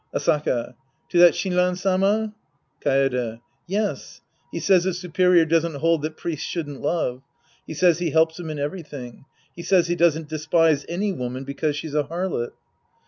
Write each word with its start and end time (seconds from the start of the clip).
Asaka. 0.15 0.73
To 1.09 1.19
that 1.19 1.35
Shinran 1.35 1.77
Sama? 1.77 2.33
Kaede. 2.83 3.39
Yes. 3.67 4.21
He 4.51 4.59
says 4.59 4.83
the 4.83 4.95
superior 4.95 5.45
doesn't 5.45 5.75
hold 5.75 6.01
that 6.01 6.17
priests 6.17 6.43
shouldn't 6.47 6.81
love. 6.81 7.21
He 7.67 7.75
says 7.75 7.99
he 7.99 8.09
helps 8.09 8.39
him 8.39 8.49
in 8.49 8.57
everything. 8.57 9.25
He 9.55 9.61
says 9.61 9.89
he 9.89 9.95
doesn't 9.95 10.27
despise 10.27 10.87
any 10.89 11.11
woman 11.13 11.43
because 11.43 11.75
she's 11.75 11.93
a 11.93 12.05
harlot. 12.05 12.53